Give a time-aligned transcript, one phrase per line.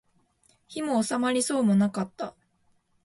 [0.67, 2.35] 火も納まりそうもなかった